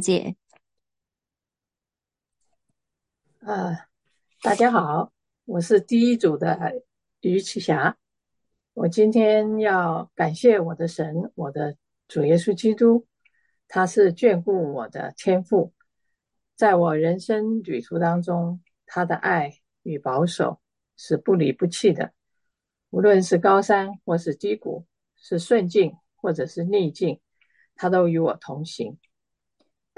[0.00, 0.36] 姐。
[3.40, 3.76] 呃，
[4.42, 5.12] 大家好，
[5.44, 6.82] 我是第一组的
[7.20, 7.96] 于启霞。
[8.72, 11.76] 我今天要感谢我的神，我的
[12.06, 13.06] 主耶稣基督，
[13.66, 15.72] 他是眷顾我的天赋，
[16.54, 20.60] 在我人生旅途当中，他的爱与保守
[20.96, 22.12] 是不离不弃的。
[22.90, 24.86] 无论是高山或是低谷，
[25.16, 27.20] 是顺境或者是逆境，
[27.74, 28.98] 他都与我同行。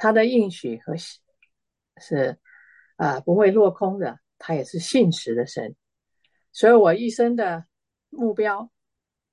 [0.03, 2.37] 他的应许和是
[2.97, 5.77] 啊不会落空的，他也是信实的神。
[6.51, 7.67] 所以我一生的
[8.09, 8.69] 目标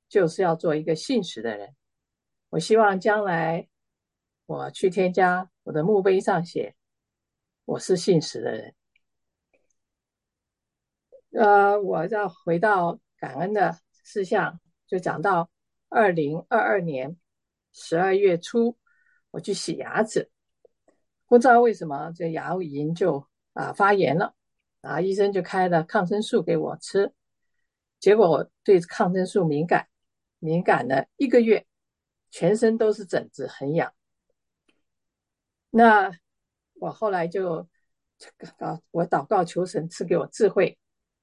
[0.08, 1.76] 就是要做一个信实的人。
[2.50, 3.68] 我希望将来
[4.46, 6.76] 我去添加我的墓碑上写
[7.66, 8.76] 我是信实的人。
[11.32, 13.00] 呃，我要回到。
[13.22, 15.50] 感恩的事项就讲到
[15.90, 17.18] 二零二二年
[17.74, 18.78] 十二月初，
[19.32, 20.32] 我去洗牙齿，
[21.30, 24.36] 不知道为什么这牙龈就啊发炎了，
[24.82, 27.14] 啊医生就开了抗生素给我吃，
[28.00, 29.88] 结果我对抗生素敏感，
[30.40, 31.66] 敏感了一个月，
[32.32, 33.94] 全身都是疹子，很痒。
[35.70, 36.12] 那
[36.74, 37.68] 我后来就
[38.58, 40.78] 啊我祷告求神赐给我智慧。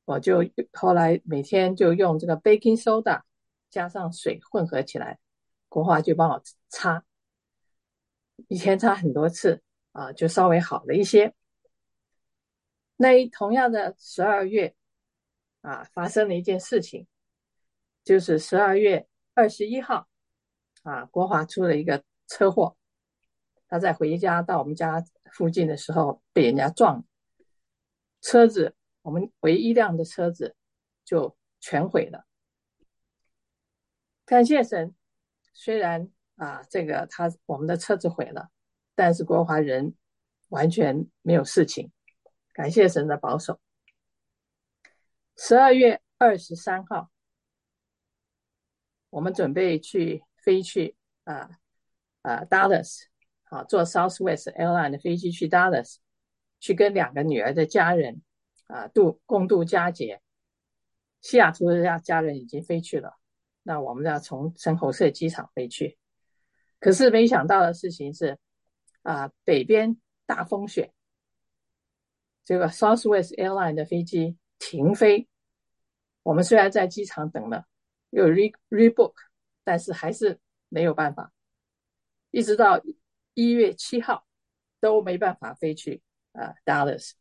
[0.04, 3.22] 我就后来每天就用这个 baking soda
[3.70, 5.18] 加上水混合起来，
[5.68, 7.02] 国华就帮我擦，
[8.46, 9.60] 一天擦很多次
[9.96, 11.34] 啊，就稍微好了一些。
[12.96, 14.74] 那同样的十二月
[15.62, 17.06] 啊，发生了一件事情，
[18.04, 20.06] 就是十二月二十一号
[20.82, 22.76] 啊，国华出了一个车祸，
[23.68, 25.02] 他在回家到我们家
[25.32, 27.02] 附近的时候被人家撞，
[28.20, 28.76] 车子。
[29.00, 30.56] 我们唯一辆的车子
[31.04, 32.26] 就全毁了。
[34.24, 34.92] 感谢神，
[35.54, 38.50] 虽然啊，这个他我们的车子毁了，
[38.96, 39.94] 但是国华人
[40.48, 41.92] 完全没有事情。
[42.52, 43.60] 感谢神的保守。
[45.36, 47.10] 十二月二十三号，
[49.10, 51.50] 我们准备去飞去啊
[52.22, 53.04] 啊 Dallas，
[53.44, 55.98] 好坐 Southwest Airline 的飞机去 Dallas，
[56.58, 58.22] 去跟两个女儿的家人。
[58.68, 60.20] 啊，度共度佳节。
[61.20, 63.16] 西雅图的家家人已经飞去了，
[63.62, 65.96] 那我们要从圣侯塞机场飞去。
[66.80, 68.36] 可是没想到的事情是，
[69.06, 69.96] 啊，北边
[70.26, 70.92] 大风雪，
[72.44, 75.28] 这个 Southwest Airline 的飞机停飞。
[76.24, 77.66] 我们虽然在机场等了，
[78.10, 79.14] 又 re rebook，
[79.62, 81.32] 但是还是没有办法，
[82.32, 82.82] 一直到
[83.34, 84.26] 一月七号
[84.80, 86.02] 都没办法飞去
[86.32, 87.12] 啊 Dallas。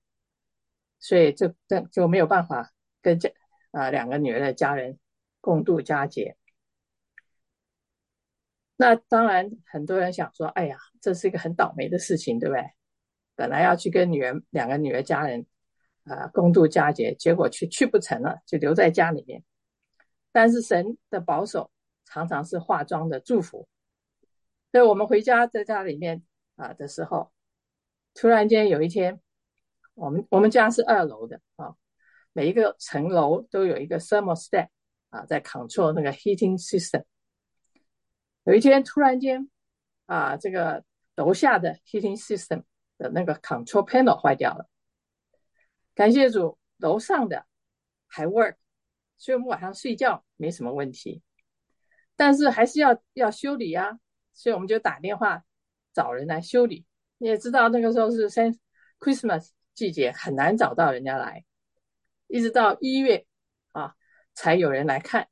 [1.00, 3.29] 所以就就就没有办法跟家
[3.69, 4.97] 啊两个女儿的家人
[5.40, 6.35] 共度佳节。
[8.75, 12.63] 那当然，很多人想说：“哎呀，这是一个很倒霉的事情，对不对？
[13.36, 15.46] 本来要去跟女儿两个女儿家人
[16.03, 19.44] 啊共度佳节，结果去去不成了，就留在家里面。
[20.31, 21.72] 但是神的保守
[22.06, 23.68] 常常是化妆的祝福。
[24.72, 26.24] 所以我们回家在家里面
[26.56, 27.31] 啊的时候，
[28.14, 29.19] 突然间有一天。
[29.94, 31.74] 我们我们家是二楼的啊，
[32.34, 34.68] 每一个层楼都有一个 thermostat
[35.08, 37.06] 啊，在 control 那个 heating system。
[38.46, 39.50] 有一天突然间
[40.06, 40.84] 啊，这个
[41.16, 42.64] 楼下的 heating system
[42.98, 44.70] 的那个 control panel 坏掉了。
[45.94, 47.46] 感谢主，楼上的
[48.08, 48.56] 还 work，
[49.18, 51.22] 所以我们晚上睡觉没什么问题。
[52.16, 54.00] 但是还是要要修理呀，
[54.34, 55.44] 所以我们就打电话
[55.94, 56.86] 找人来修理。
[57.18, 58.58] 你也知道那个时候是圣
[59.00, 59.50] Christmas。
[59.76, 61.44] 季节很难找到人家来，
[62.28, 63.26] 一直到一月
[63.74, 63.94] 啊，
[64.34, 65.28] 才有人来看。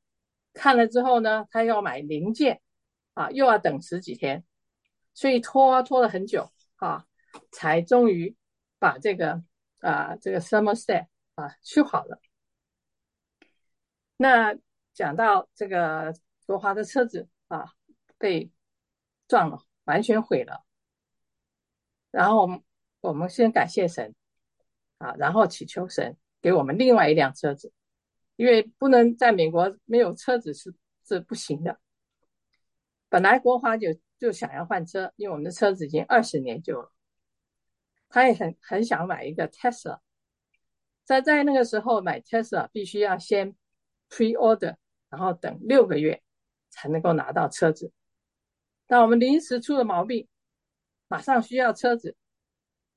[0.52, 2.62] 看了之后呢，他要买零件
[3.14, 4.44] 啊，又要等十几天，
[5.14, 7.06] 所以拖拖了很久啊，
[7.52, 8.36] 才终于
[8.80, 9.44] 把这个
[9.80, 12.20] 啊这个 thermostat 啊修好了。
[14.18, 14.56] 那
[14.94, 16.14] 讲到这个
[16.46, 17.74] 罗华的车子啊
[18.18, 18.52] 被
[19.28, 20.64] 撞了，完全毁了。
[22.12, 22.64] 然后我们
[23.02, 24.14] 我们先感谢神。
[25.00, 27.74] 啊，然后祈求神给我们另外一辆车子，
[28.38, 30.74] 因为不能在美国没有车子是
[31.06, 31.78] 是不行的。
[33.14, 36.92] 本来国华就就想要换车，因为我们的车子已经二十年旧了。
[38.10, 40.00] 他也很很想买一个 Tesla，
[41.04, 43.56] 在在那个时候买 Tesla 必须要先
[44.10, 44.78] pre order，
[45.10, 46.24] 然后等六个月
[46.72, 47.92] 才能够拿到车子。
[48.88, 50.28] 但我们临时出了毛病，
[51.08, 52.18] 马上需要车子，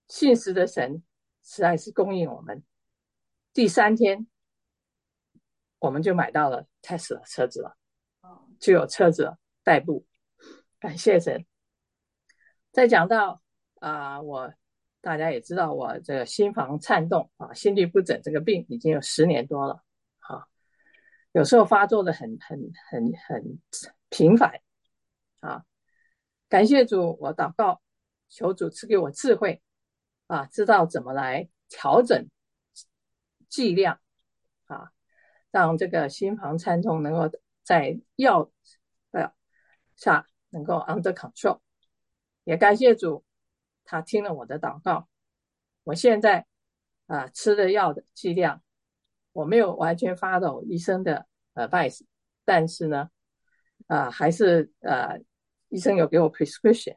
[0.09, 1.03] 信实的神。
[1.43, 2.65] 实在是供应我们。
[3.53, 4.27] 第三天，
[5.79, 7.77] 我们就买到了 Tesla 车子了，
[8.59, 9.37] 就有车子
[9.67, 10.07] 代步，
[10.79, 11.45] 感谢神。
[12.71, 13.43] 再讲到
[13.81, 14.55] 啊，我
[15.01, 19.83] 大家也知道，我这个心房颤动啊，心律不整这个病已经有十年多了
[20.21, 20.47] 啊，
[21.33, 23.59] 有时候发作的很很很很
[24.09, 24.61] 频繁
[25.41, 25.65] 啊。
[26.49, 27.83] 感谢主，我祷告
[28.29, 29.61] 求主赐给我智慧
[30.29, 32.29] 啊，知道怎么来调整
[33.49, 33.99] 剂量
[34.67, 34.93] 啊，
[35.51, 38.49] 让这个心房颤动能够在药
[39.97, 41.61] 下能够 under control。
[42.45, 43.25] 也感谢主。
[43.89, 45.09] 他听了我的祷告，
[45.85, 46.45] 我现在
[47.07, 48.61] 啊吃的药的剂量，
[49.31, 52.01] 我没有完全 follow 医生的 advice，
[52.45, 53.09] 但是呢，
[53.87, 55.21] 啊还是呃
[55.69, 56.97] 医生有给我 prescription，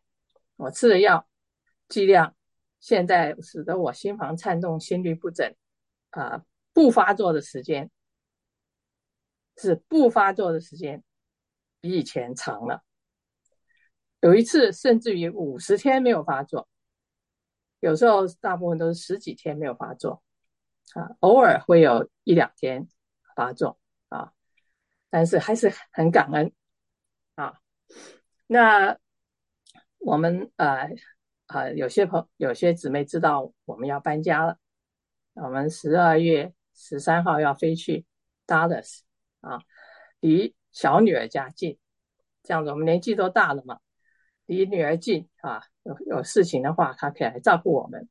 [0.56, 1.30] 我吃的药
[1.90, 2.36] 剂量
[2.80, 5.56] 现在使得我心房颤动、心律不整
[6.10, 6.44] 啊
[6.74, 7.92] 不发作的时间
[9.58, 11.04] 是不发作的时间
[11.80, 12.84] 比以前长了，
[14.22, 16.68] 有一次甚至于五十天没有发作。
[17.80, 20.22] 有时候大部分都是十几天没有发作，
[20.96, 22.90] 啊，偶尔会有一两天
[23.38, 23.80] 发作
[24.10, 24.34] 啊，
[25.10, 26.52] 但是还是很感恩
[27.36, 27.54] 啊。
[28.48, 28.98] 那
[30.00, 30.90] 我们呃
[31.46, 34.58] 啊，有些朋有些姊妹知道我们要搬家了，
[35.36, 38.06] 我们十二月十三号要飞去
[38.46, 39.00] Dallas
[39.40, 39.62] 啊，
[40.20, 41.80] 离小女儿家近，
[42.44, 43.80] 这样子我们年纪都大了嘛。
[44.50, 48.10] 离女儿近啊，有有事情的话，她可以来照顾我们，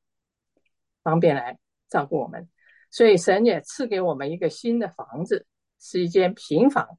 [1.02, 1.58] 方便来
[1.88, 2.48] 照顾我们。
[2.92, 5.48] 所以神也赐给我们一个新的房子，
[5.80, 6.96] 是一间平房，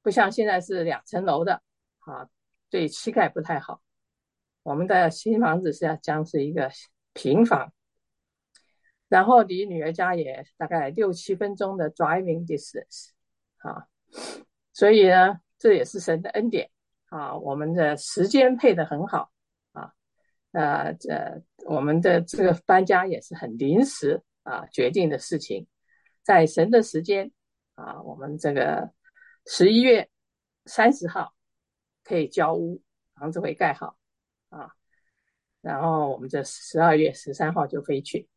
[0.00, 1.60] 不像现在是两层楼的
[1.98, 2.26] 啊，
[2.70, 3.82] 对膝盖不太好。
[4.62, 6.70] 我们的新房子是要将是一个
[7.12, 7.74] 平房，
[9.08, 13.10] 然后离女儿家也大概六七分钟的 driving distance
[13.58, 13.86] 啊，
[14.72, 16.70] 所以呢，这也是神的恩典。
[17.08, 19.32] 啊，我们的时间配的很好
[19.72, 19.94] 啊，
[20.52, 25.66] 呃，这我们的这个搬家也是很临时啊决定的事情，
[26.22, 27.32] 在神的时间
[27.76, 28.92] 啊，我们这个
[29.46, 30.10] 十一月
[30.66, 31.32] 三十号
[32.04, 32.82] 可以交屋，
[33.14, 33.96] 房子会盖好
[34.50, 34.70] 啊，
[35.62, 38.28] 然后我们这十二月十三号就飞去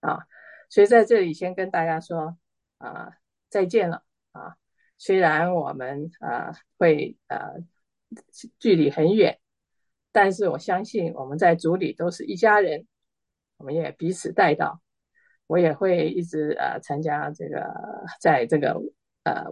[0.00, 0.26] 啊，
[0.70, 2.38] 所以在这里先跟大家说
[2.78, 3.12] 啊
[3.50, 4.56] 再见了啊，
[4.96, 7.62] 虽然我们啊会呃。
[8.58, 9.38] 距离很远，
[10.12, 12.86] 但是我相信我们在组里都是一家人，
[13.56, 14.80] 我们也彼此带到。
[15.46, 17.74] 我也会一直呃参加这个，
[18.20, 18.80] 在这个
[19.24, 19.46] 呃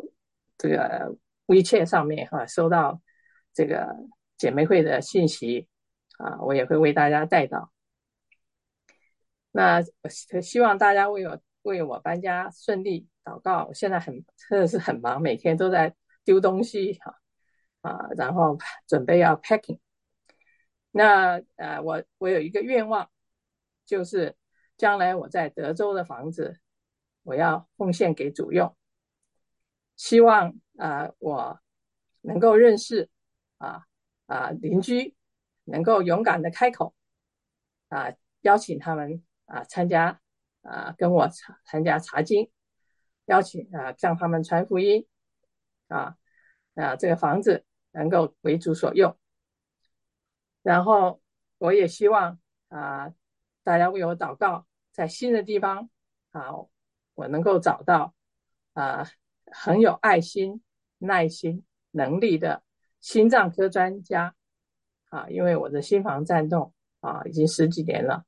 [0.56, 1.16] 这个
[1.46, 3.02] 微切上面哈，收到
[3.52, 3.96] 这个
[4.36, 5.66] 姐妹会的信息
[6.18, 7.72] 啊，我也会为大家带到。
[9.50, 9.82] 那
[10.40, 13.66] 希望大家为我为我搬家顺利祷告。
[13.66, 17.18] 我现在很真的是很忙，每天都在丢东西哈。
[17.88, 19.78] 啊然后准备要 packing。
[20.90, 23.10] 那呃，我我有一个愿望，
[23.86, 24.36] 就是
[24.76, 26.58] 将来我在德州的房子，
[27.22, 28.74] 我要奉献给主用。
[29.96, 31.60] 希望啊，我
[32.20, 33.08] 能够认识
[33.58, 33.84] 啊
[34.26, 35.14] 啊邻居，
[35.64, 36.94] 能够勇敢的开口
[37.88, 40.20] 啊，邀请他们啊参加
[40.62, 41.28] 啊跟我
[41.64, 42.50] 参加查经，
[43.26, 45.06] 邀请啊向他们传福音
[45.88, 46.16] 啊
[46.74, 47.64] 啊这个房子。
[47.98, 49.16] 能够为主所用，
[50.62, 51.20] 然后
[51.58, 53.12] 我也希望啊，
[53.64, 55.90] 大家为我祷告，在新的地方
[56.30, 56.52] 啊，
[57.14, 58.14] 我能够找到
[58.72, 59.04] 啊
[59.46, 60.62] 很有爱心、
[60.98, 62.62] 耐心、能力的
[63.00, 64.36] 心脏科专家。
[65.10, 68.24] 啊，因为我的心房颤动啊已经十几年了，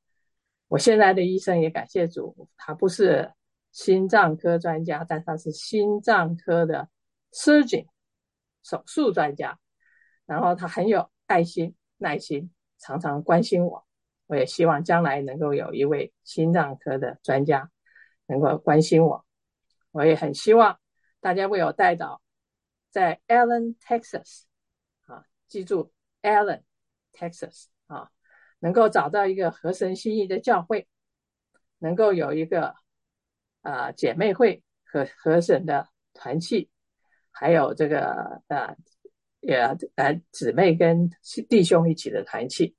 [0.66, 3.32] 我现在的医生也感谢主，他不是
[3.70, 6.88] 心脏科专家，但他是心脏科的
[7.32, 7.86] surgeon。
[8.62, 9.58] 手术专家，
[10.26, 13.86] 然后他很有爱心、耐心，常常关心我。
[14.26, 17.70] 我也希望将来能够有一位心脏科的专家
[18.26, 19.26] 能够关心我。
[19.90, 20.78] 我也很希望
[21.20, 22.22] 大家为我带到
[22.90, 24.42] 在 Allen Texas
[25.06, 26.62] 啊，记住 Allen
[27.12, 28.12] Texas 啊，
[28.60, 30.86] 能够找到一个合神心意的教会，
[31.78, 32.76] 能够有一个
[33.62, 36.70] 啊姐妹会和合神的团契。
[37.30, 38.76] 还有这个呃，
[39.40, 39.56] 也
[39.94, 41.10] 呃姊妹跟
[41.48, 42.74] 弟兄一起的团契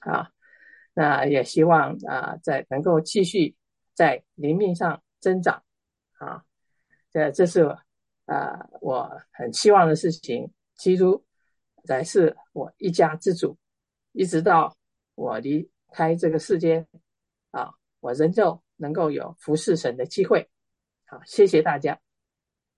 [0.00, 0.30] 啊，
[0.94, 3.54] 那也希望啊，在能够继续
[3.94, 5.62] 在灵命上增长
[6.18, 6.44] 啊，
[7.10, 7.62] 这这是
[8.26, 10.52] 啊我很希望的事情。
[10.76, 11.24] 基督
[11.84, 13.56] 才是我一家之主，
[14.10, 14.76] 一直到
[15.14, 16.84] 我离开这个世界
[17.52, 20.50] 啊，我仍旧能够有服侍神的机会。
[21.06, 21.96] 好，谢谢大家。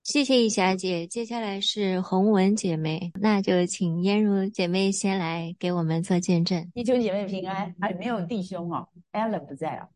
[0.06, 1.04] 谢谢易霞姐。
[1.04, 6.64] 接下来是洪文姐妹，那就请燕如姐妹先来给我们做见证。
[6.72, 9.88] 弟兄姐妹平安，哎，没有弟兄哦，Allen 不在啊。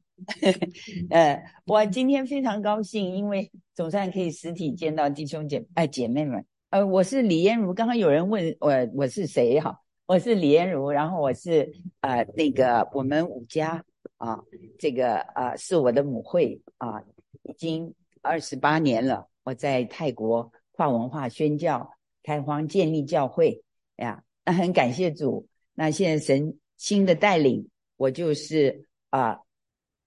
[1.11, 6.45] 呃，我今天非常高兴，因为总算可以实体见到弟兄姐哎姐妹们。
[6.71, 7.73] 呃，我是李燕如。
[7.73, 9.81] 刚刚有人问我我是谁哈？
[10.07, 13.81] 我是李燕如，然后我是呃那个我们五家
[14.17, 14.41] 啊，
[14.77, 17.01] 这个啊是我的母会啊，
[17.45, 19.30] 已经二十八年了。
[19.43, 21.91] 我在泰国跨文化宣教
[22.23, 23.63] 开荒建立教会
[23.97, 25.49] 呀，那很感谢主。
[25.75, 29.41] 那现在神新的带领，我就是啊。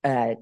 [0.04, 0.38] 呃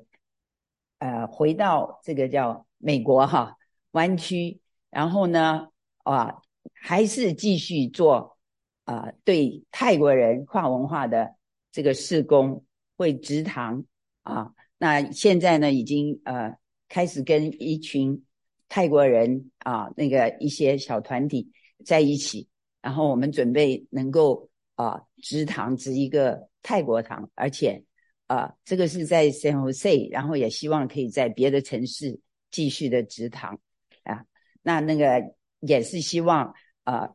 [0.98, 3.58] 呃，回到这个叫美国哈
[3.92, 5.68] 湾区，然后呢
[6.00, 6.42] 啊，
[6.74, 8.40] 还是继续做
[8.86, 11.36] 啊对泰国人跨文化的
[11.72, 12.66] 这个事工，
[12.98, 13.86] 会职堂
[14.24, 14.52] 啊。
[14.80, 16.58] 那现在呢，已经呃
[16.90, 18.26] 开始跟一群
[18.72, 21.52] 泰国人啊那个一些小团体
[21.86, 22.48] 在一起，
[22.82, 27.84] 然后我们准备能够啊植堂植一个泰国堂，而且。
[28.28, 32.18] 啊，这个是在 San Jose，然后也希望可以在别的城市
[32.50, 33.60] 继续的植堂
[34.04, 34.24] 啊。
[34.62, 36.54] 那那个也是希望
[36.86, 37.10] 啊，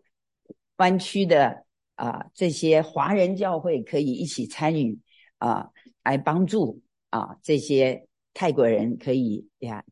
[0.77, 4.99] 湾区的啊这些华人教会可以一起参与
[5.39, 5.71] 啊，
[6.05, 9.83] 来帮助啊这些泰国人可以呀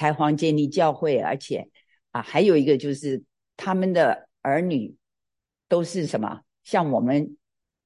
[0.00, 1.68] 开荒建立教会，而且
[2.12, 3.22] 啊还有一个就是
[3.58, 4.96] 他们的儿女
[5.68, 7.36] 都是什么，像我们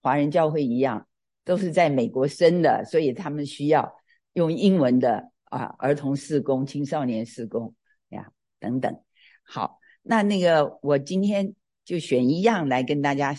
[0.01, 1.09] 华人教会一样。
[1.47, 3.95] 都是在美国生的，所以他们需要
[4.33, 7.75] 用英文的啊，儿童施工、青少年施工
[8.09, 8.99] 呀等等。
[9.43, 11.55] 好，那那个我今天
[11.85, 13.37] 就选一样来跟大家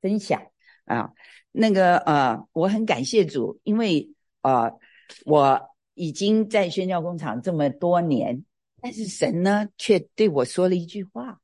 [0.00, 0.40] 分享
[0.86, 1.12] 啊。
[1.52, 4.08] 那个呃，我很感谢主，因为
[4.40, 4.72] 呃，
[5.26, 8.44] 我已经在宣教工厂这么多年，
[8.80, 11.40] 但是神呢却对我说了一句话，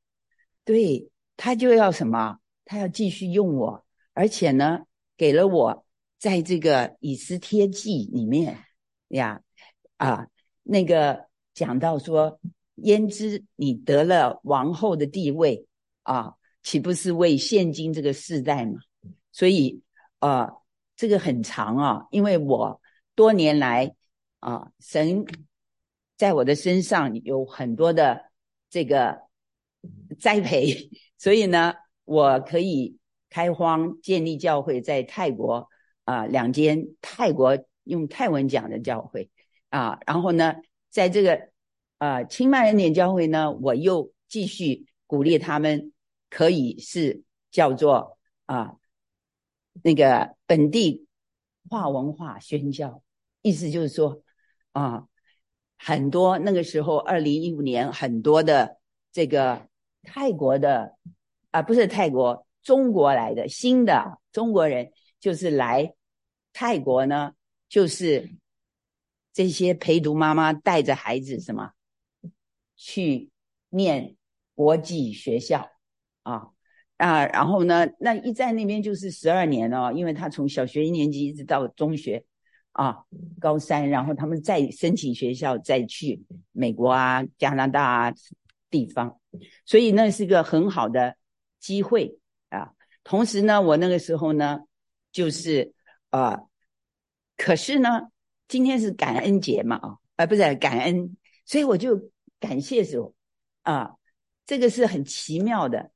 [0.63, 2.37] 对他就要什么？
[2.65, 4.81] 他要继续用我，而且呢
[5.17, 5.85] 给了我。
[6.17, 8.55] 在这个以斯帖记里面
[9.07, 9.41] 呀，
[9.97, 10.27] 啊，
[10.61, 12.39] 那个讲到说，
[12.75, 15.65] 焉知你得了王后的地位
[16.03, 18.73] 啊，岂不是为现今这个世代嘛？
[19.31, 19.81] 所以
[20.19, 20.47] 啊，
[20.95, 22.79] 这个很长啊，因为我
[23.15, 23.95] 多年来
[24.41, 25.25] 啊，神
[26.17, 28.29] 在我的身上有很多的
[28.69, 29.21] 这个
[30.19, 32.97] 栽培， 所以呢，我可以
[33.29, 35.69] 开荒建立教会，在泰国。
[36.03, 39.29] 啊，两间泰国用泰文讲的教会
[39.69, 40.55] 啊，然后呢，
[40.89, 41.49] 在这个
[41.99, 45.93] 啊清迈人点教会呢，我又继续鼓励他们，
[46.27, 47.21] 可以是
[47.51, 48.17] 叫做
[48.47, 48.77] 啊
[49.83, 51.05] 那个本地
[51.69, 53.03] 化文化宣教，
[53.43, 54.23] 意思就是说
[54.73, 55.05] 啊，
[55.77, 58.77] 很多那个时候二零一五年很多的
[59.11, 59.67] 这个
[60.03, 60.95] 泰国的
[61.51, 64.91] 啊不是泰国中国来的新的中国人。
[65.21, 65.93] 就是来
[66.51, 67.33] 泰国呢，
[67.69, 68.31] 就是
[69.31, 71.73] 这些陪读妈妈带着孩子什么
[72.75, 73.29] 去
[73.69, 74.15] 念
[74.55, 75.69] 国际学校
[76.23, 76.47] 啊
[76.97, 82.25] 啊，然后呢，那一在那边就是十二年哦，因为他从小学一年级一直到中学
[82.71, 83.03] 啊
[83.39, 88.13] 高三，然后他们再申请学校，再去美国啊、加拿大啊
[88.69, 89.19] 地方，
[89.65, 91.15] 所以那是个很好的
[91.59, 92.17] 机会
[92.49, 92.73] 啊。
[93.03, 94.61] 同时呢，我那个时候呢。
[95.13, 95.73] 就是
[96.09, 96.39] 啊，
[97.35, 98.07] 可是呢，
[98.47, 102.09] 今天是感恩节嘛啊，而不是感恩，所以我就
[102.39, 103.13] 感谢主
[103.63, 103.97] 啊，
[104.45, 105.91] 这个是很奇妙的，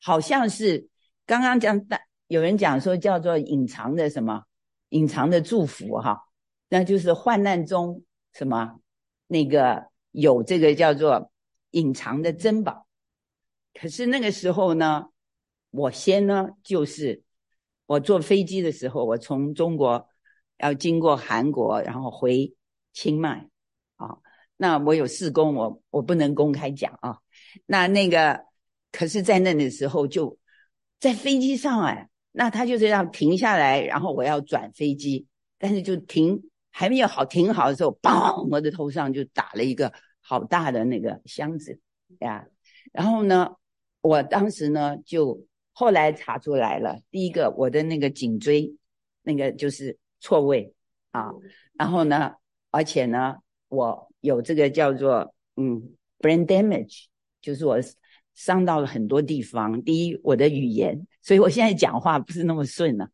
[0.00, 0.86] 好像是
[1.26, 4.44] 刚刚讲的，有人讲说叫做隐藏的什么，
[4.90, 6.28] 隐藏的祝福哈，
[6.68, 8.80] 那就是患难中什么
[9.26, 11.32] 那个有这个叫做
[11.70, 12.86] 隐藏的珍宝，
[13.74, 15.06] 可是那个时候呢，
[15.70, 17.22] 我先呢就是。
[17.86, 20.08] 我坐飞机的时候，我从中国
[20.58, 22.54] 要经过韩国，然后回
[22.92, 23.48] 清迈
[23.96, 24.16] 啊。
[24.56, 27.18] 那我有事工，我我不能公开讲啊。
[27.66, 28.44] 那那个，
[28.92, 30.38] 可是在那的时候，就
[31.00, 35.26] 在飞机上哎，那他就是要停下来，然后我要转飞机，
[35.58, 41.78] 但是就停还没有好停好的时候，嘣，我的头上就打了一个好大的那个箱子
[42.20, 42.46] 呀。
[42.92, 43.56] 然后呢，
[44.00, 45.46] 我当时呢就。
[45.72, 48.74] 后来查出来了，第一个我的那个颈椎，
[49.22, 50.74] 那个就是错位
[51.10, 51.30] 啊，
[51.72, 52.34] 然后呢，
[52.70, 53.36] 而且呢，
[53.68, 57.04] 我有这个叫做嗯 brain damage，
[57.40, 57.78] 就是我
[58.34, 59.82] 伤到了很多地方。
[59.82, 63.10] 第一，我的语言，所以我现在讲话不是那么顺了，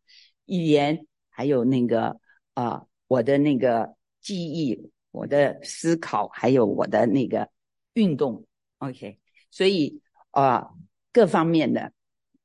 [0.47, 2.19] 语言还有那个
[2.55, 7.51] 啊，我的那个记忆，我的思考，还有我的那个
[7.95, 8.47] 运动。
[8.79, 9.19] OK，
[9.51, 10.71] 所以啊，
[11.13, 11.93] 各方面的，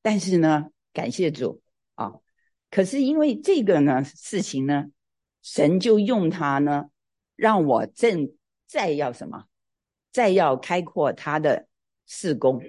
[0.02, 1.62] 但是呢，感谢主
[1.96, 2.14] 啊。
[2.70, 4.86] 可是因为这个呢事情呢，
[5.42, 6.90] 神就用它呢，
[7.36, 8.32] 让我正
[8.66, 9.46] 再要什么，
[10.12, 11.68] 再要开阔他的
[12.06, 12.62] 事工，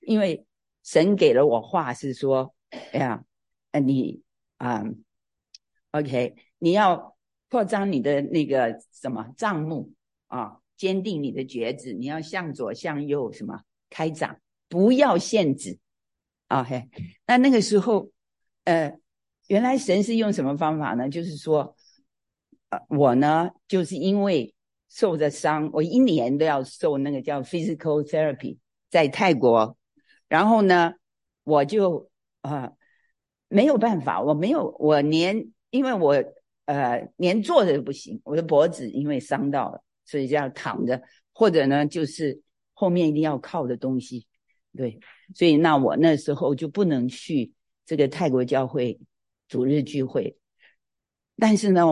[0.00, 0.46] 因为
[0.84, 2.54] 神给了我话是说，
[2.92, 3.24] 哎呀，
[3.72, 4.22] 呃，你
[4.58, 4.84] 啊
[5.90, 7.16] ，OK，你要
[7.50, 9.92] 扩张你的那个什么账目
[10.28, 10.60] 啊。
[10.76, 15.78] 坚定你的觉知，你要向左向右什么开展，不要限制。
[16.48, 16.88] OK，
[17.28, 18.10] 那那个时候，
[18.64, 18.98] 呃，
[19.46, 21.08] 原来神是用什么方法呢？
[21.08, 21.76] 就是说，
[22.70, 24.52] 呃，我呢，就是因为
[24.88, 28.58] 受着伤，我一年都要受那个叫 physical therapy，
[28.90, 29.78] 在泰国，
[30.34, 30.94] 然后呢，
[31.44, 32.10] 我就
[32.40, 32.72] 啊
[33.46, 36.24] 没有办法，我没有，我连因为我
[36.64, 39.80] 呃连坐着都不行，我的脖子因为伤到了。
[40.04, 41.00] 所以就要躺着，
[41.32, 44.26] 或者呢，就是后面一定要靠的东西，
[44.76, 44.98] 对。
[45.36, 47.52] 所以那我那时候就不能去
[47.86, 49.00] 这个泰国教会
[49.48, 50.36] 主日聚会，
[51.38, 51.86] 但是呢，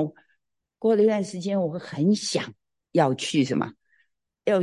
[0.79, 2.53] 过了一段时间，我很想
[2.91, 3.73] 要去什么，
[4.45, 4.61] 要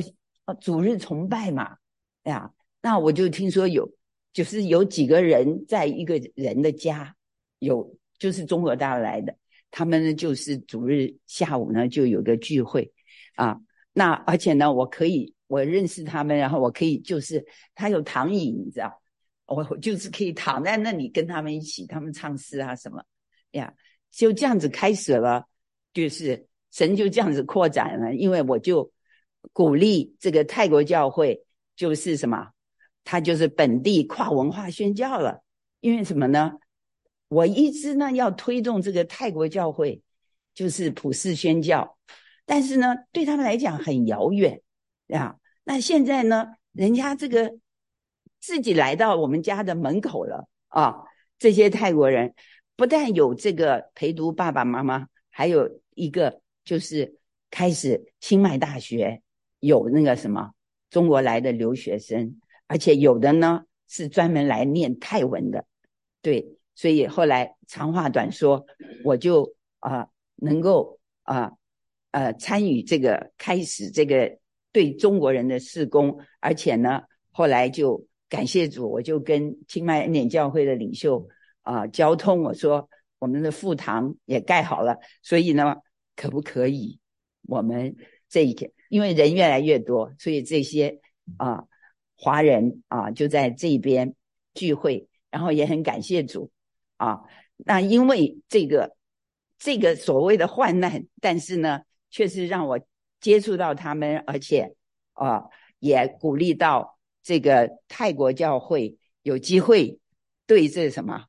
[0.60, 1.78] 主日崇拜嘛，
[2.24, 2.54] 哎呀，
[2.90, 3.88] 那我就听说有，
[4.34, 7.16] 就是有几个人在一个人的家，
[7.60, 9.38] 有就是中国大陆来的，
[9.70, 12.92] 他们呢就是主日下午呢就有个聚会。
[13.36, 13.60] 啊，
[13.94, 19.00] 那而且呢，我可以我认识他们，然后我可以就是他有躺椅，你知道，
[19.46, 23.04] 我就是可以躺在那里跟他们一起，他们唱诗啊什么
[23.52, 23.72] 呀，
[24.10, 25.46] 就这样子开始了，
[25.94, 28.92] 就是神就这样子扩展了，因为我就
[29.54, 32.50] 鼓励这个泰国教会就是什么，
[33.12, 35.42] 他就是本地跨文化宣教了，
[35.80, 36.60] 因为什么呢？
[37.28, 40.00] 我一直呢要推动这个泰国教会
[40.54, 41.98] 就是普世宣教。
[42.46, 44.62] 但是呢，对他们来讲很遥远，
[45.08, 47.58] 啊，那现在呢，人家这个
[48.40, 50.98] 自己来到我们家的门口了啊，
[51.40, 52.36] 这些泰国人
[52.76, 57.18] 不但有这个陪读爸爸妈妈，还有一个就是
[57.50, 59.24] 开始清迈大学
[59.62, 60.52] 有那个什么
[60.92, 65.66] 中国来的留学生，而且有的呢是专门来念泰文的，
[66.22, 68.66] 对，所以后来长话短说，
[69.04, 71.52] 我就啊能够啊。
[72.12, 74.40] 呃，参与这个开始这个
[74.72, 81.28] 对中国人的事工，而且呢，后来就感谢主，我就跟清迈恩典教会的领袖
[81.62, 85.76] 啊交通，我说我们的副堂也盖好了，所以呢，
[86.16, 87.00] 可不可以
[87.44, 87.96] 我们
[88.28, 91.00] 这一天，因为人越来越多，所以这些
[91.38, 91.66] 啊
[92.20, 94.14] 华人啊就在这边
[94.54, 96.52] 聚会，然后也很感谢主
[96.98, 97.22] 啊，
[97.56, 98.96] 那因为这个
[99.58, 101.82] 这个所谓的患难，但是呢。
[102.12, 102.80] 确实让我
[103.22, 104.74] 接触到他们，而且
[105.14, 105.44] 啊，
[105.78, 110.00] 也鼓励到这个泰国教会有机会
[110.48, 111.26] 对这什么，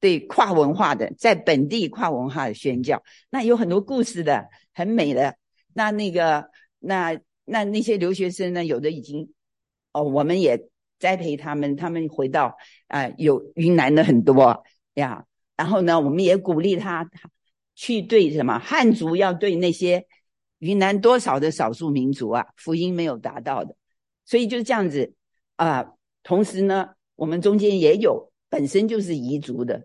[0.00, 5.36] 对跨文化的，在本地跨文化的宣教，那有很多故事的，很美的。
[5.74, 9.34] 那那个那那那些留学生呢，有的已经
[9.92, 12.56] 哦，我们也栽培他们，他们回到
[12.88, 15.24] 啊，有云南的很多呀。
[15.56, 17.08] 然后呢，我们也鼓励他
[17.74, 20.06] 去对什么汉族要对那些。
[20.58, 23.74] 云南多少的少数民族啊，福音没有达到的，
[24.24, 25.12] 所以就是这样子
[25.56, 25.84] 啊。
[26.22, 29.84] 同时呢，我们中间也有本身就是彝族的，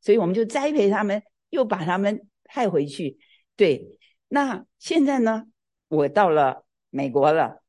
[0.00, 3.18] 所以我们就栽培他们，又把他们派回去。
[3.54, 5.44] 对，那现在呢，
[5.88, 7.61] 我到了美国了，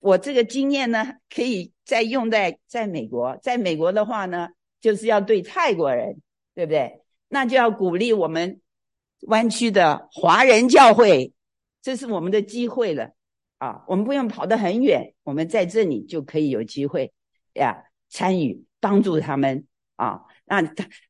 [0.00, 3.36] 我这个经验呢，可以再用在在美国。
[3.42, 4.48] 在美国的话呢，
[4.80, 6.20] 就是要对泰国人，
[6.54, 7.02] 对不对？
[7.28, 8.60] 那就要鼓励我们。
[9.22, 11.32] 湾区的华人教会，
[11.82, 13.10] 这是我们的机会了
[13.58, 13.82] 啊！
[13.88, 17.12] 我们不用跑得很远，我们在这里就可以有机会
[17.54, 20.20] 呀，参与帮助他们啊。
[20.44, 20.62] 那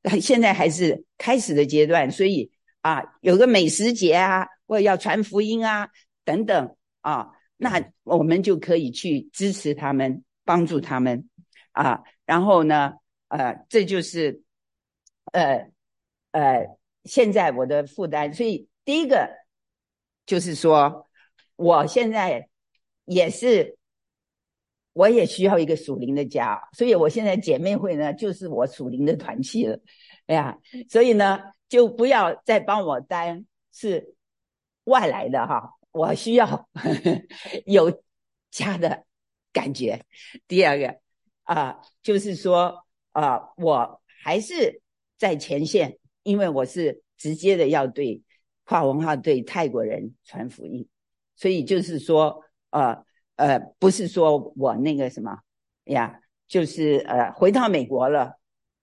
[0.02, 5.90] 他现在还是开始的阶段，所以啊，有个美食节啊，或者要传福音啊
[6.24, 11.28] 等等啊，那我们就可以去支持他们，帮助他们
[11.72, 12.02] 啊。
[12.24, 12.94] 然后呢，
[13.28, 14.42] 呃，这就是
[15.32, 15.70] 呃
[16.32, 16.78] 呃。
[17.04, 19.30] 现在我的负担，所以第一个
[20.26, 21.06] 就是说，
[21.56, 22.50] 我现在
[23.06, 23.78] 也是，
[24.92, 29.80] 我也需要一个属灵的家，所以我现在姐妹会呢，就是我属灵的团契了。
[30.26, 30.58] 哎呀，
[30.90, 34.14] 所以呢，就不要再帮我担是
[34.84, 36.68] 外来的哈，我需要
[37.66, 38.02] 有
[38.50, 39.04] 家的
[39.52, 40.04] 感觉。
[40.46, 40.98] 第二个
[41.42, 44.80] 啊，就是说啊，我还是
[45.16, 45.98] 在前线。
[46.24, 48.20] 因为我是直接的要对
[48.64, 50.86] 跨文化对泰国人传福音，
[51.36, 53.02] 所以就是说，呃
[53.36, 55.38] 呃，不是说我那个什么
[55.84, 58.38] 呀，就是呃，回到美国了，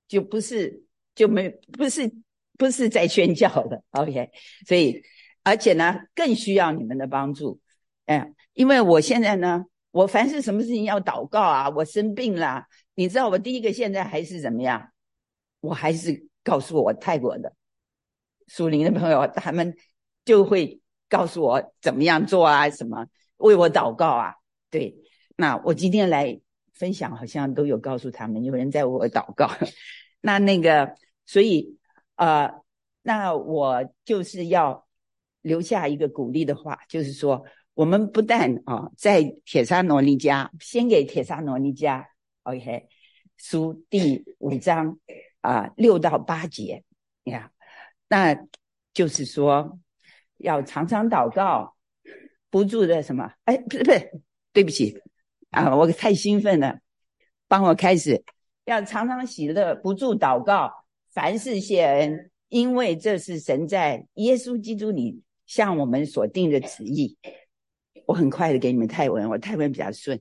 [0.08, 1.47] 就不是就没
[1.78, 2.12] 不是
[2.58, 4.32] 不是在宣教的， OK，
[4.65, 5.04] 所以
[5.45, 7.58] 而且呢，更需要你们的帮助，
[8.08, 14.89] 哎，因为我现在呢，我凡是什么事情要祷告啊，我生病啦，你知道我第一个现在还是怎么样？
[15.62, 17.53] 我还是告诉我泰国的
[18.47, 19.73] 属灵的朋友，他们
[20.25, 20.81] 就会。
[21.08, 22.67] 告诉我怎么样做啊？
[22.67, 23.05] 什么
[23.38, 24.34] 为我祷告啊？
[24.71, 24.95] 对，
[25.38, 26.41] 那我今天来
[26.73, 29.49] 分享，好像都有告诉他们，有人在为我祷告。
[30.21, 30.95] 那那个，
[31.27, 31.77] 所以
[32.15, 32.51] 呃，
[33.03, 34.84] 那我就是要
[35.45, 42.03] 留下一个鼓励的话，就是说，我们不但啊，在铁沙罗尼迦，先给铁沙罗尼迦
[42.43, 42.88] ，OK，
[43.38, 44.97] 书第五章
[45.41, 46.84] 啊六到八节
[47.23, 47.51] 呀，
[48.08, 48.36] 那
[48.93, 49.79] 就是说。
[50.39, 51.77] 要常常祷告，
[52.49, 53.31] 不住的什么？
[53.45, 55.01] 哎，不是不是，对不起
[55.49, 56.77] 啊，我太兴奋了，
[57.47, 58.21] 帮我开始。
[58.65, 60.69] 要常常喜乐，不住祷告，
[61.13, 67.17] 凡事谢恩，因为这是神在耶稣基督里向我们所定的旨意。
[68.05, 70.19] 我很快的给你们泰文，我泰文比较顺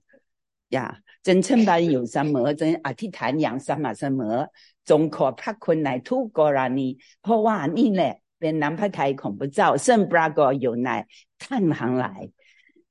[0.69, 1.01] 呀。
[1.23, 2.53] 真称班有什么？
[2.53, 4.47] 真阿提坦扬什么什么？
[4.85, 8.03] 中可帕困来土过拉尼，破瓦尼呢？
[8.39, 11.07] 边南派太恐怖照，圣布拉格有奈
[11.39, 12.31] 探行来，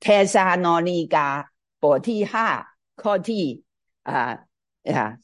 [0.00, 3.62] 泰沙诺尼加波提哈科提
[4.02, 4.46] 啊
[4.82, 5.18] 呀，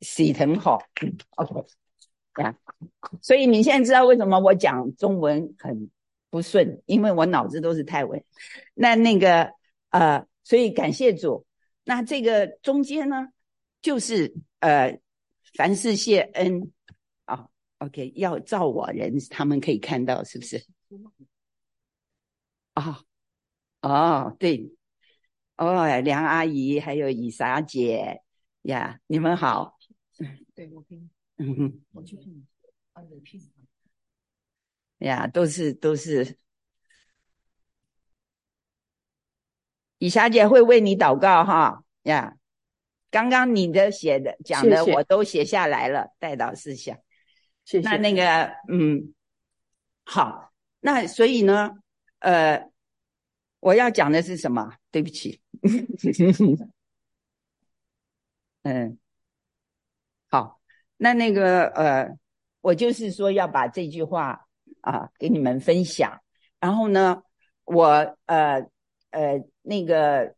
[0.00, 0.80] 喜腾好
[1.34, 1.64] ，OK
[2.40, 2.54] 呀，
[3.20, 5.90] 所以你现在知道为什么我讲中文很
[6.34, 8.20] 不顺，因为我脑子都是泰文。
[8.74, 9.52] 那那个
[9.90, 11.46] 呃，所以感谢主。
[11.84, 13.28] 那这个中间呢，
[13.80, 14.98] 就是呃，
[15.54, 16.72] 凡事谢恩
[17.26, 17.48] 啊。
[17.78, 20.66] OK，要照我人，他们可以看到，是不是？
[22.72, 23.04] 啊，
[23.82, 24.72] 哦，对，
[25.56, 28.22] 哦，梁阿姨还有以莎姐
[28.62, 29.78] 呀，你们好。
[30.56, 31.08] 对，我听。
[31.36, 32.44] 嗯哼，我去听。
[34.98, 36.38] 呀，都是都是。
[39.98, 42.36] 以霞姐会为你祷告哈呀。
[43.10, 46.98] 刚刚你的写的讲的我都写下来了，带导思想。
[47.64, 49.14] 谢谢那那个，嗯，
[50.04, 51.70] 好，那所以呢，
[52.18, 52.68] 呃，
[53.60, 54.74] 我要讲的是什么？
[54.90, 55.40] 对不起，
[58.62, 58.98] 嗯，
[60.28, 60.60] 好，
[60.96, 62.18] 那那个，呃，
[62.62, 64.43] 我就是说要把这句话
[64.84, 66.20] 啊给你们分享，
[66.60, 67.22] 然后呢，
[67.64, 68.66] 我呃
[69.10, 70.34] 呃那个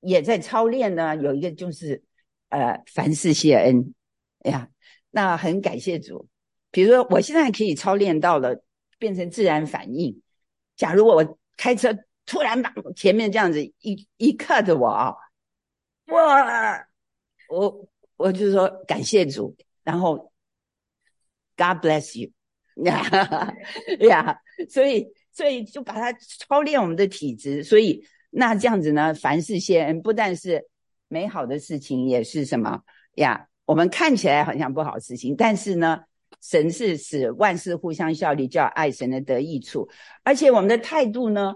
[0.00, 2.02] 也在操练呢，有一个就是
[2.48, 3.94] 呃凡事谢恩
[4.40, 4.68] 哎呀。
[5.10, 6.28] 那很感谢主，
[6.70, 8.62] 比如说我现在可以操练到了
[8.98, 10.22] 变成自然反应。
[10.76, 11.88] 假如我开车
[12.26, 15.14] 突然把前面这样子一一 cut 我啊，
[16.08, 16.86] 哇，
[17.48, 20.30] 我我就说感谢主，然后
[21.56, 22.30] God bless you
[22.84, 23.54] 呀
[24.00, 24.38] 呀，
[24.68, 26.12] 所以所以就把它
[26.46, 30.64] 操练我们的体质，所以那这样子呢，凡事先，不但是
[31.08, 32.82] 美好的事情，也是什么
[33.16, 33.48] 呀？
[33.64, 36.00] 我们看起来好像不好事情，但是呢，
[36.40, 39.88] 神是使万事互相效力，叫爱神的得益处。
[40.22, 41.54] 而且我们的态度呢，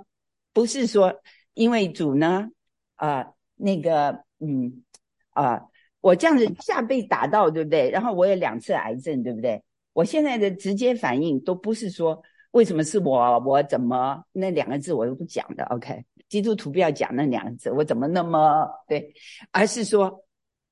[0.53, 1.23] 不是说
[1.55, 2.49] 因为主呢，
[2.97, 4.83] 啊，那个，嗯，
[5.31, 5.63] 啊，
[6.01, 7.91] 我这样子下被打到，对不对？
[7.91, 9.63] 然后我有两次癌症，对不对？
[9.93, 15.65] 我现在的直接反应都不是说为什么是我，我怎么那两个字我都不讲的。
[15.67, 19.15] OK，基督徒不要讲那两个字，我怎么那么对？
[19.51, 20.25] 而是说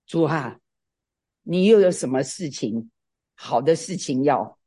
[0.06, 0.58] 主啊。
[1.42, 2.90] 你又有什么事情
[3.34, 4.58] 好的事情要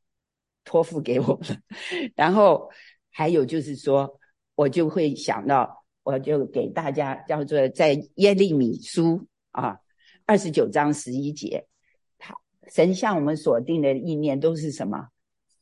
[0.64, 1.62] 托付给我们？
[2.16, 2.68] 然后
[3.10, 4.18] 还有就是说，
[4.56, 9.78] 我就会想到，我就给大家叫做在耶利米书啊
[10.26, 11.64] 二十九章十一节，
[12.68, 15.08] 神向我们所定的意念都是什么？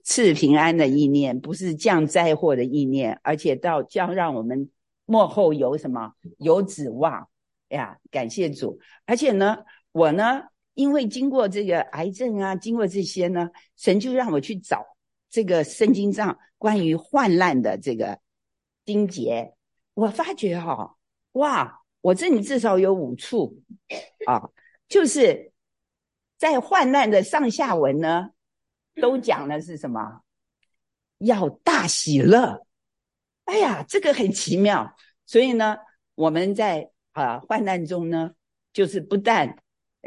[0.02, 4.70] 赐平安的意念，不是降灾祸的意念，而且到将让我们
[5.06, 7.28] 幕后有什么有指望
[7.68, 7.98] 呀？
[8.10, 8.78] 感谢主！
[9.06, 9.58] 而且呢，
[9.92, 10.44] 我呢。
[10.74, 14.82] 因为经过这个癌症啊，经过这些呢，神就让我去找
[15.28, 18.18] 这个圣经上关于患难的这个
[18.82, 19.52] 丁节。
[19.92, 20.96] 我发觉哈，
[21.32, 23.54] 哇，我这里至少有五处
[24.24, 24.48] 啊，
[24.88, 25.51] 就是
[26.42, 28.30] 在患难的上下文呢，
[29.00, 30.22] 都讲的是什么？
[31.18, 32.66] 要大喜乐。
[33.44, 34.96] 哎呀，这个很奇妙。
[35.24, 35.76] 所以呢，
[36.16, 38.32] 我们在啊患难中呢，
[38.72, 39.56] 就是不但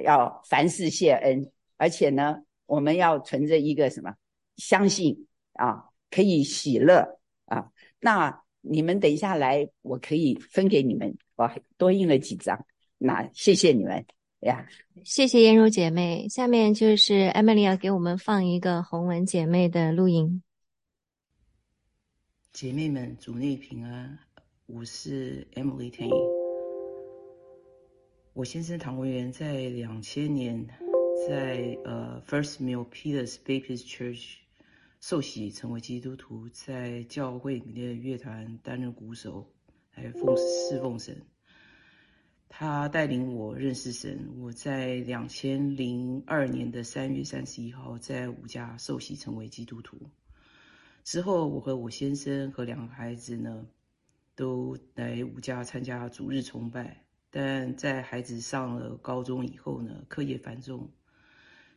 [0.04, 4.13] 要凡事谢恩，而且呢，我们要存着一个什么？
[4.58, 7.71] 相信啊，可以喜乐啊。
[8.02, 12.65] 那你们等一下来，我可以分给你们，我多印了几张。
[12.98, 14.06] 那谢谢你们
[14.45, 14.67] 呀，
[15.03, 16.29] 谢谢燕如姐妹。
[16.29, 20.43] 下面就是 Emily 要给我们放一个红文姐妹的录音。
[22.53, 24.19] 姐妹们，主内平安，
[24.67, 26.12] 我是 Emily Tan。
[28.34, 30.63] 我先生唐文元在两千年
[31.27, 34.36] 在呃 First Mill Peters Baptist Church
[35.01, 39.51] 受洗成为基督徒，在教会里面的乐团担任鼓手，
[39.95, 41.19] 来奉侍奉神。
[42.47, 44.27] 他带领我认识神。
[44.39, 49.97] 我在两千零二年的三月三十一号在五家受洗成为基督徒。
[51.03, 53.65] 之后，我和我先生和两个孩子呢，
[54.36, 57.03] 都来五家参加主日崇拜。
[57.29, 60.89] 但在孩子上了高中以后呢，课业繁重，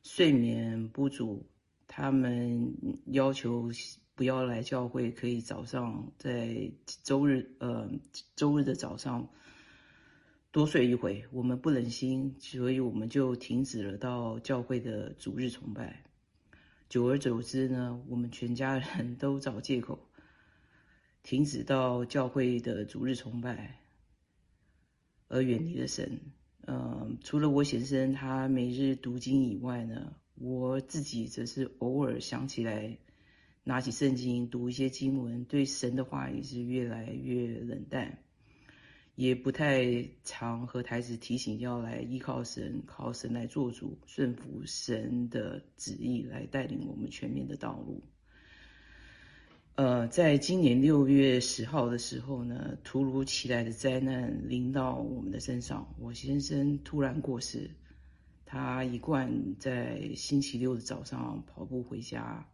[0.04, 1.44] 睡眠不足，
[1.88, 2.72] 他们
[3.06, 3.68] 要求
[4.14, 6.70] 不要来教会，可以早上在
[7.02, 7.90] 周日呃
[8.36, 9.28] 周日的早上
[10.50, 11.24] 多睡一回。
[11.30, 16.04] 我们不忍心，所以我们就停止了到教会的主日崇拜。
[16.88, 19.98] 久而久之呢，我们全家人都找借口
[21.22, 23.78] 停止到教会的主日崇拜，
[25.28, 26.18] 而远离了神。
[26.66, 32.96] 嗯，除了我先生他每日读经以外呢，我自己则是偶尔想起来，
[33.64, 38.22] 拿起圣经读一些经文，对神的话也是越来越冷淡。
[39.18, 48.00] 也不太常和孩子提醒要来依靠神，靠神来做主，顺服神的旨意来带领我们全面的道路。
[49.74, 57.72] 呃，在今年六月十号的时候呢，突如其来的灾难临到我们的身上，我先生突然过世。
[58.46, 62.48] 他一贯在星期六的早上跑步回家，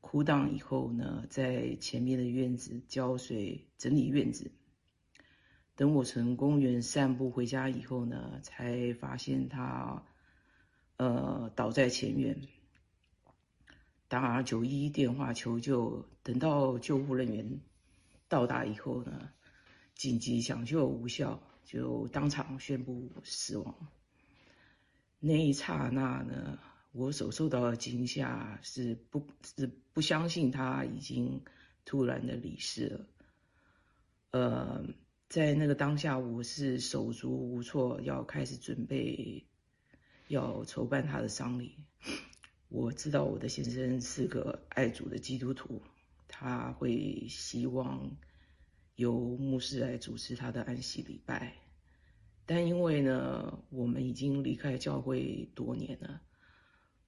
[0.00, 4.52] 哭荡以后呢，在前面的院子浇水整理院子。
[5.76, 10.04] 等我从公园散步回家以后呢，才发现他，
[10.98, 12.40] 呃，倒在前院。
[14.06, 17.60] 打九一电话求救，等到救护人员
[18.28, 19.30] 到达以后呢，
[19.96, 23.74] 紧急抢救无效，就当场宣布死亡。
[25.18, 26.56] 那一刹那呢，
[26.92, 31.42] 我所受到的惊吓是不，是不相信他已经
[31.84, 33.06] 突然的离世了，
[34.30, 34.84] 呃。
[35.34, 39.44] 在那个当下，我是手足无措，要开始准备，
[40.28, 41.74] 要筹办他的丧礼。
[42.68, 45.82] 我知道我的先生是个爱主的基督徒，
[46.28, 48.16] 他会希望
[48.94, 51.52] 由牧师来主持他的安息礼拜。
[52.46, 56.20] 但因为呢，我们已经离开教会多年了，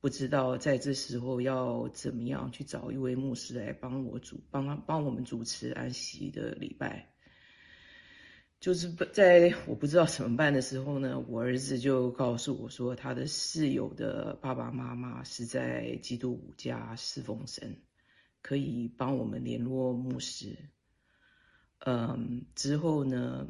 [0.01, 7.13] 不知道在这时候要怎么样去找一位牧师来帮我主，帮他帮我们主持安息的礼拜。
[8.59, 17.77] 就是在我不知道怎么办的时候呢，我儿子就告诉我说，他的室友的爸爸妈妈是在基督五家侍奉神，
[18.43, 20.57] 可以帮我们联络牧师。
[21.81, 23.47] 嗯，之后呢，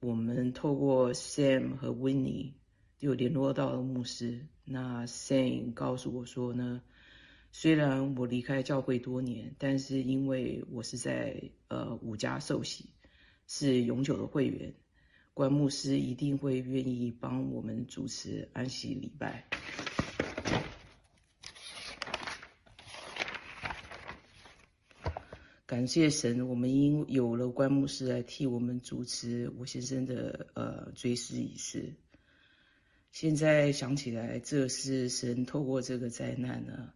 [0.00, 2.54] 我们透过 Sam 和 Winnie
[2.98, 4.48] 就联络到了牧师。
[4.64, 6.82] 那 Sam 告诉我说呢，
[7.52, 12.90] 虽然我离开教会多年，但是因为我是在呃五家受洗。
[13.50, 14.74] 是永久的会员，
[15.32, 19.48] 关牧师一定会愿意帮我们主持安息礼拜。
[25.64, 31.94] 感谢神，我们因有了关牧师来替我们主持我先生的呃追思仪式。
[33.12, 36.92] 现在想起来，这是神透过这个灾难呢，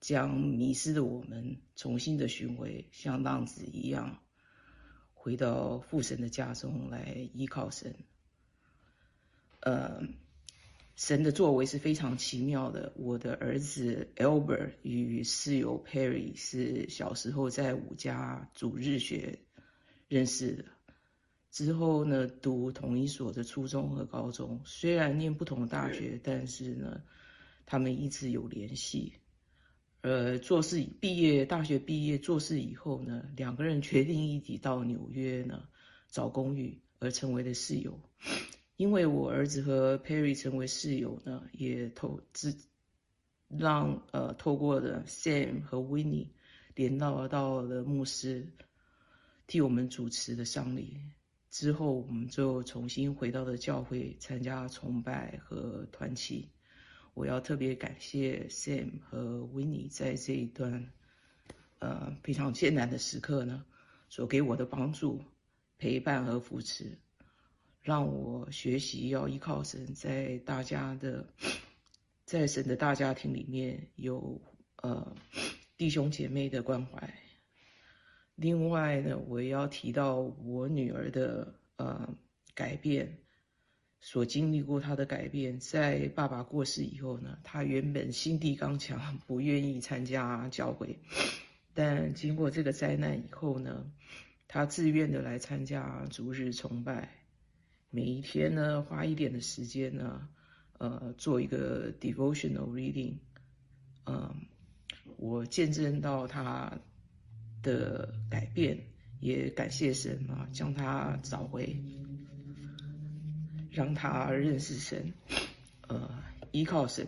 [0.00, 4.21] 将迷失的我们重新的寻回，像浪子一样。
[5.22, 7.94] 回到父神的家中来依靠神，
[9.60, 10.02] 呃，
[10.96, 12.92] 神的作为是非常奇妙的。
[12.96, 19.38] 我的儿子 Albert 与室友 Perry 是小时候在五家主日学
[20.08, 20.64] 认识的，
[21.52, 27.00] 之后呢读同一所的初中和高中，虽然念不同的大学，但是呢
[27.64, 29.12] 他们一直有联系。
[30.02, 35.62] 呃，做事毕业，大学毕业做事以后呢，两个人决定一起到纽约呢
[36.10, 37.98] 找公寓，而成为了室友。
[38.76, 42.52] 因为我儿子和 Perry 成为室友呢，也透知
[43.46, 46.26] 让呃透过的 Sam 和 Winnie
[46.74, 48.48] 连到到了牧师
[49.46, 50.96] 替我们主持的丧礼。
[51.48, 56.48] 之后我们就重新回到了教会参加崇拜和团契。
[57.14, 60.90] 我要特别感谢 Sam 和 Winnie 在这一段
[61.78, 63.64] 呃非常艰难的时刻呢，
[64.08, 65.22] 所给我的帮助、
[65.76, 66.98] 陪伴和扶持，
[67.82, 71.26] 让我学习要依靠神，在大家的，
[72.24, 74.40] 在神的大家庭里面有
[74.76, 75.14] 呃
[75.76, 77.12] 弟兄姐妹的关怀。
[78.36, 82.08] 另外呢，我也要提到我女儿的呃
[82.54, 83.18] 改变。
[84.04, 90.98] 所经历过他的改变，在爸爸过世以后呢，他原本心地刚强，不愿意参加教会，
[91.72, 93.92] 但经过这个灾难以后呢，
[94.48, 97.10] 他自愿的来参加逐日崇拜，
[97.90, 100.28] 每一天呢花一点的时间呢，
[100.78, 103.14] 呃，做一个 devotional reading，
[104.04, 104.34] 嗯，
[105.16, 106.76] 我见证到他
[107.62, 108.76] 的改变，
[109.20, 111.76] 也感谢神啊，将他找回。
[113.72, 115.14] 让他认识神，
[115.88, 117.06] 呃，依靠神，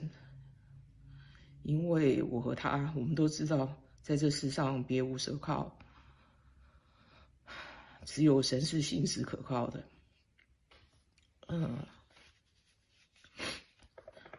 [1.62, 5.76] 因为我和他，我们都知道，在这世上别无所靠，
[8.06, 9.84] 只有神是信实可靠的。
[11.48, 11.76] 嗯，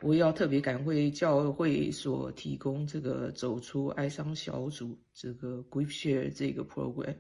[0.01, 7.15] 我要特别感谢教会所提供这个走出哀伤小组这个 Grief Share 这个 program。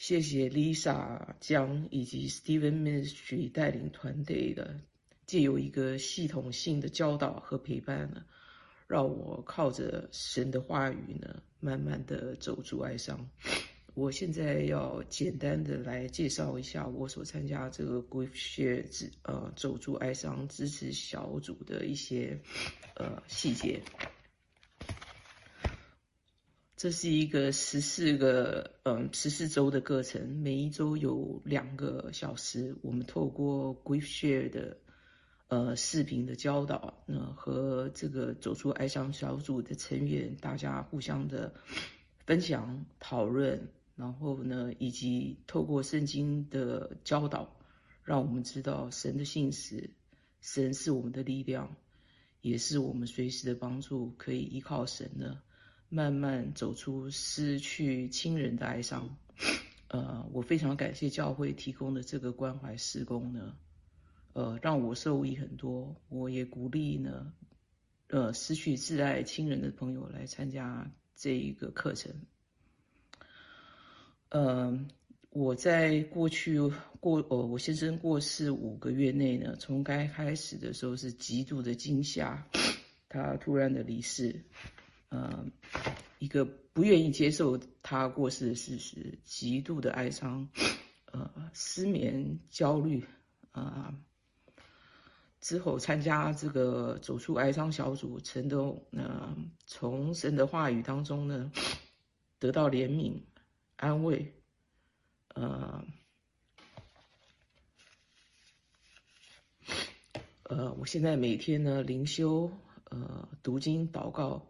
[0.00, 4.78] 谢谢 Lisa 江以及 Steven Ministry 带领团队的，
[5.26, 8.24] 借由一个系统性的教导和陪伴呢，
[8.86, 13.28] 让我靠着神的话语呢，慢慢的走出哀伤。
[13.94, 22.38] 我现在要简单的来介绍一下我所参加这个 Grief Share 支呃走出哀伤支持小组的一些
[22.94, 23.82] 呃细节。
[26.78, 32.76] 这是一个十四个，嗯，十四周的课程，每一周有两个小时。
[32.82, 34.76] 我们透过 Grief Share 的，
[35.48, 41.52] 呃，视频的教导，那和这个走出哀伤小组的成员，大家互相的
[42.24, 47.56] 分享、讨论，然后呢，以及透过圣经的教导，
[48.04, 49.90] 让我们知道神的信实，
[50.40, 51.74] 神是我们的力量，
[52.40, 55.42] 也是我们随时的帮助，可以依靠神的。
[55.90, 59.16] 慢慢走出失去亲人的哀伤，
[59.88, 63.56] 呃，我非常感谢教会提供的这个关怀施工呢，
[64.34, 65.96] 呃，让我受益很多。
[66.10, 67.32] 我也鼓励呢，
[68.08, 72.12] 呃，失去挚爱亲人的朋友来参加这一个课程。
[74.28, 74.78] 呃，
[75.30, 76.60] 我在过去
[77.00, 82.46] 过，呃，我先生过世五个月内呢，从该开始的时候是极度的惊吓，
[83.08, 84.44] 他突然的离世。
[85.10, 85.44] 呃，
[86.18, 90.46] 一个不愿意接受他过世的事实，极度的哀伤，
[91.06, 93.02] 呃，失眠、焦虑，
[93.52, 93.94] 啊，
[95.40, 99.34] 之后参加这个走出哀伤小组，陈都，呃，
[99.66, 101.50] 从神的话语当中呢，
[102.38, 103.18] 得到怜悯、
[103.76, 104.30] 安慰，
[105.28, 105.82] 呃，
[110.42, 112.50] 呃，我现在每天呢灵修，
[112.90, 114.46] 呃，读经、祷告。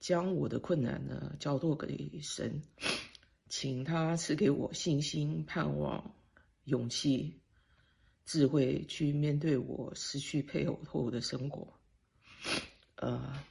[0.00, 2.62] 将我的困难呢交托给神，
[3.48, 6.14] 请他赐给我信心、盼望、
[6.64, 7.40] 勇气、
[8.24, 11.80] 智慧，去面对我失去配偶后的生活。
[12.96, 13.42] 呃，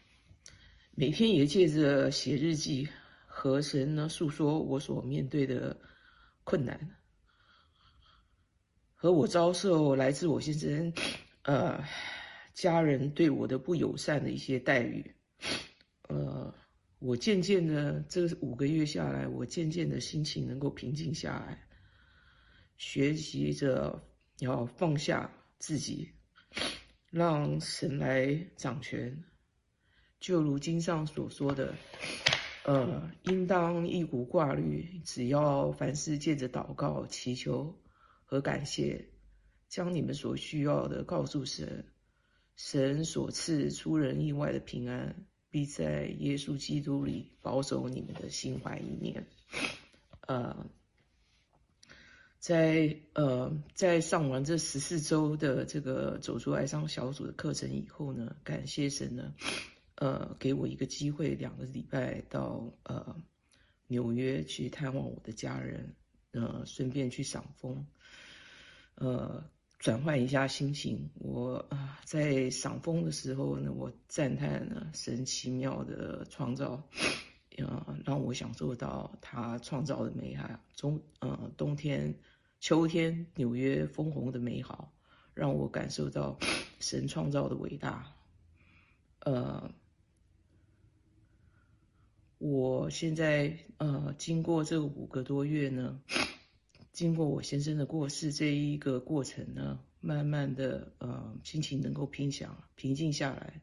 [0.91, 2.88] 每天也借着写日记
[3.25, 5.77] 和神呢诉说我所面对的
[6.43, 6.95] 困难，
[8.95, 10.93] 和我遭受来自我先生
[11.43, 11.83] 呃
[12.53, 15.13] 家人对我的不友善的一些待遇。
[16.08, 16.54] 呃，
[17.00, 21.67] 我渐渐的这五个月下来，我渐渐的心情能够平静下来，
[22.78, 24.02] 学习着
[24.39, 26.12] 要放下自己，
[27.10, 29.24] 让神来掌权。
[30.20, 31.76] 就如经上所说的，
[32.63, 37.80] 呃，应当一股挂虑，只要凡事借着祷告、祈求
[38.24, 39.10] 和感谢，
[39.67, 41.86] 将你们所需要的告诉神，
[42.56, 45.28] 神所赐出人意外的平安。
[45.58, 49.26] 必在耶稣基督里保守你们的心怀意念。
[50.28, 50.70] 呃，
[52.38, 59.34] 在呃在上完这十四周的这个走出哀伤小组的课程以后呢，感谢神呢，
[59.96, 63.19] 呃，给我一个机会，两个礼拜到呃
[63.88, 65.96] 纽约去探望我的家人，
[66.34, 67.88] 呃，顺便去赏风，
[68.94, 69.44] 呃。
[69.80, 76.82] 转换一下心情，我啊在赏枫的时候呢，我赞叹了神奇妙的创造，
[77.58, 82.17] 呃，让我享受到他创造的美好，中呃冬天、
[82.60, 84.92] 秋天纽约枫红的美好，
[85.36, 86.40] 让我感受到
[86.80, 88.15] 神创造的伟大，
[89.19, 89.71] 呃，
[92.40, 96.02] 我现在呃，经过这五个多月呢，
[96.98, 103.62] 经过我先生的过世这一个过程呢，慢慢的呃，心情能够平想平静下来，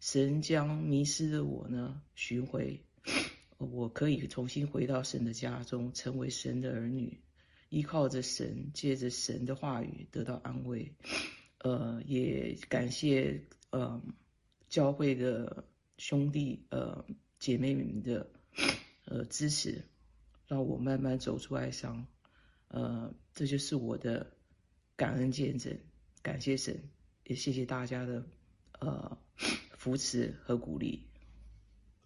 [0.00, 2.80] 神将迷失的我呢寻回，
[3.58, 7.20] 我可以重新回到神的家中，成为神的儿女，
[7.68, 10.94] 依靠着神，借着神的话语得到安慰，
[11.58, 14.02] 呃，也感谢呃
[14.70, 15.66] 教会的
[15.98, 17.04] 兄弟呃。
[17.38, 18.30] 姐妹们的
[19.04, 19.84] 呃支持，
[20.46, 22.06] 让我慢慢走出哀伤，
[22.72, 24.26] 呃，这就是我的
[24.96, 25.78] 感恩见证，
[26.22, 26.82] 感谢神，
[27.24, 28.24] 也谢谢大家的
[28.80, 29.18] 呃
[29.76, 31.06] 扶持和鼓励。